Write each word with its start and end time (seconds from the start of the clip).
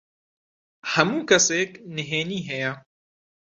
هەموو 0.93 1.27
کەسێک 1.29 1.71
نهێنیی 1.95 2.45
هەیە. 2.49 2.73